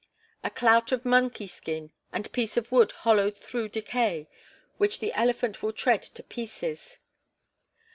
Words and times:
A 0.43 0.49
clout 0.49 0.91
of 0.91 1.05
monkey 1.05 1.45
skin 1.45 1.91
and 2.11 2.31
piece 2.31 2.57
of 2.57 2.71
wood 2.71 2.91
hollowed 2.91 3.37
through 3.37 3.69
decay 3.69 4.27
which 4.79 4.97
the 4.99 5.13
elephant 5.13 5.61
will 5.61 5.73
tread 5.73 6.01
to 6.01 6.23
pieces. 6.23 6.97